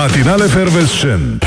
[0.00, 1.44] Matinale Fervescent.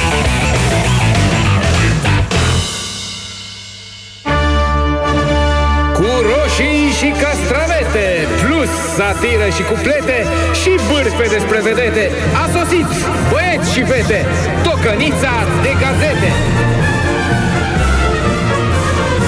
[5.93, 10.25] Cu roșii și castravete Plus satiră și cuplete
[10.61, 12.11] Și bârfe despre vedete
[12.43, 12.87] A sosit
[13.31, 14.25] băieți și fete
[14.63, 16.31] Tocănița de gazete.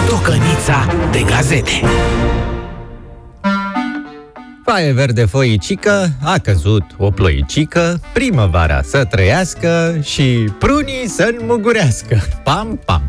[0.07, 1.81] Tocănița de gazete
[4.65, 10.23] Paie verde foicică, a căzut o ploicică, primăvara să trăiască și
[10.59, 12.21] prunii să înmugurească.
[12.43, 13.01] Pam, pam!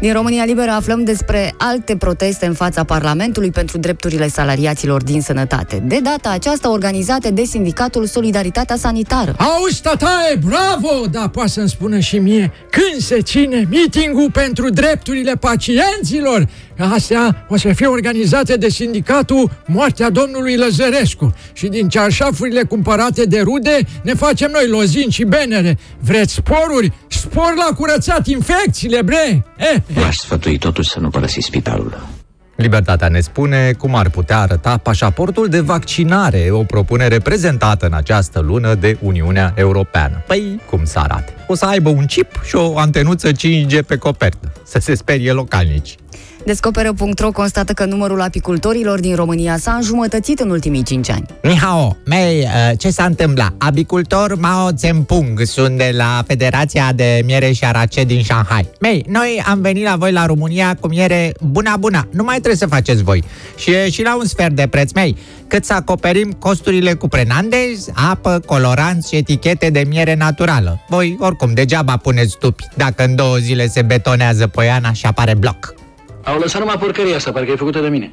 [0.00, 5.82] Din România Liberă aflăm despre alte proteste în fața Parlamentului pentru drepturile salariaților din sănătate.
[5.84, 9.36] De data aceasta organizate de Sindicatul Solidaritatea Sanitară.
[9.38, 11.06] Auzi, tataie, bravo!
[11.10, 16.48] Da, poate să-mi spună și mie când se ține mitingul pentru drepturile pacienților.
[16.78, 21.34] Astea o să fie organizate de sindicatul Moartea domnului Lăzărescu.
[21.52, 25.78] Și din cearșafurile cumpărate de rude ne facem noi lozin și benere.
[26.00, 26.92] Vreți sporuri?
[27.06, 29.44] Spor la curățat infecțiile, bre!
[29.56, 32.06] Eh, V-aș sfătui totuși să nu părăsiți spitalul.
[32.56, 38.40] Libertatea ne spune cum ar putea arăta pașaportul de vaccinare, o propunere prezentată în această
[38.40, 40.22] lună de Uniunea Europeană.
[40.26, 41.32] Păi, cum să arate?
[41.46, 44.52] O să aibă un chip și o antenuță 5G pe copertă.
[44.64, 45.94] Să se sperie localnici.
[46.44, 51.26] Descoperă.ro constată că numărul apicultorilor din România s-a înjumătățit în ultimii 5 ani.
[51.42, 53.54] Nihao, mei, uh, ce s-a întâmplat?
[53.58, 58.68] Abicultor Mao Zedong, sunt de la Federația de Miere și Arace din Shanghai.
[58.80, 62.56] Mei, noi am venit la voi la România cu miere bună bună, nu mai trebuie
[62.56, 63.24] să faceți voi.
[63.56, 65.16] Și e și la un sfert de preț, mei,
[65.46, 70.80] cât să acoperim costurile cu prenandez, apă, coloranți și etichete de miere naturală.
[70.88, 75.74] Voi, oricum, degeaba puneți stupi dacă în două zile se betonează poiana și apare bloc.
[76.28, 78.12] Au lăsat numai porcăria asta, parcă e făcută de mine.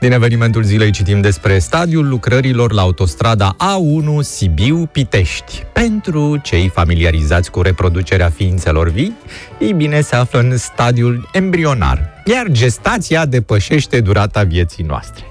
[0.00, 5.64] Din evenimentul zilei citim despre stadiul lucrărilor la autostrada A1 Sibiu-Pitești.
[5.72, 9.16] Pentru cei familiarizați cu reproducerea ființelor vii,
[9.58, 15.24] ei bine se află în stadiul embrionar, iar gestația depășește durata vieții noastre.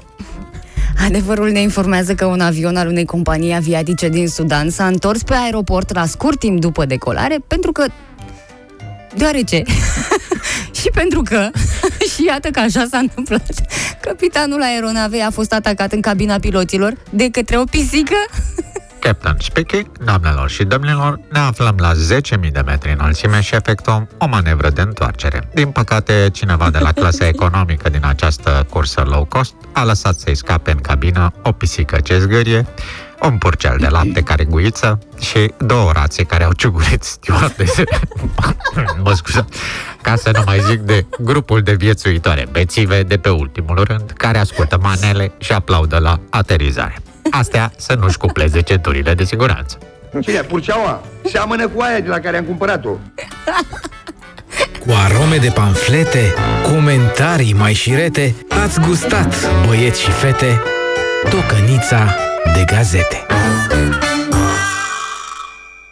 [1.06, 5.34] Adevărul ne informează că un avion al unei companii aviatice din Sudan s-a întors pe
[5.34, 7.85] aeroport la scurt timp după decolare pentru că...
[9.16, 9.63] Deoarece...
[10.79, 11.50] și pentru că...
[12.13, 13.53] și iată că așa s-a întâmplat.
[14.01, 18.16] Capitanul aeronavei a fost atacat în cabina piloților de către o pisică
[19.05, 24.27] Captain speaking, doamnelor și domnilor, ne aflăm la 10.000 de metri înălțime și efectuăm o
[24.27, 25.49] manevră de întoarcere.
[25.53, 30.35] Din păcate, cineva de la clasa economică din această cursă low cost a lăsat să-i
[30.35, 32.66] scape în cabină o pisică ce zgârie,
[33.25, 37.84] un purcel de lapte care guiță și două rații care au ciugurit stewardese.
[39.03, 39.46] mă scuza,
[40.02, 44.38] ca să nu mai zic de grupul de viețuitoare bețive de pe ultimul rând, care
[44.38, 46.97] ascultă manele și aplaudă la aterizare.
[47.31, 49.78] Astea să nu-și cupleze centurile de siguranță.
[50.22, 50.41] Cine?
[50.41, 51.03] Purceaua?
[51.24, 52.90] Seamănă cu aia de la care am cumpărat-o.
[54.80, 56.34] Cu arome de panflete,
[56.64, 59.35] comentarii mai șirete, ați gustat,
[59.68, 60.62] băieți și fete,
[61.30, 62.16] tocănița
[62.53, 63.25] de gazete.